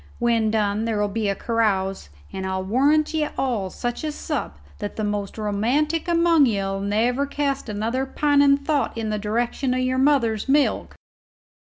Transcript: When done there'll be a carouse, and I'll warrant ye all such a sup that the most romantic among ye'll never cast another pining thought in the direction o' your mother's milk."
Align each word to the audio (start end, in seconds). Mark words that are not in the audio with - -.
When 0.17 0.49
done 0.49 0.85
there'll 0.85 1.07
be 1.09 1.29
a 1.29 1.35
carouse, 1.35 2.09
and 2.33 2.43
I'll 2.43 2.63
warrant 2.63 3.13
ye 3.13 3.27
all 3.37 3.69
such 3.69 4.03
a 4.03 4.11
sup 4.11 4.57
that 4.79 4.95
the 4.95 5.03
most 5.03 5.37
romantic 5.37 6.07
among 6.07 6.47
ye'll 6.47 6.79
never 6.79 7.27
cast 7.27 7.69
another 7.69 8.07
pining 8.07 8.57
thought 8.57 8.97
in 8.97 9.11
the 9.11 9.19
direction 9.19 9.75
o' 9.75 9.77
your 9.77 9.99
mother's 9.99 10.49
milk." 10.49 10.95